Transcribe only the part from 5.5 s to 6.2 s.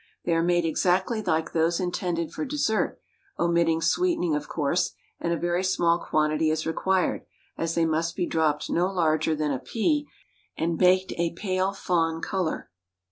small